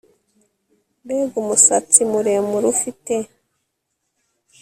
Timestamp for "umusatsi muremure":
1.43-2.65